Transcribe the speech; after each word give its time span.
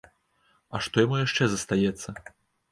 А 0.73 0.81
што 0.85 1.05
яму 1.05 1.21
яшчэ 1.25 1.43
застаецца? 1.53 2.09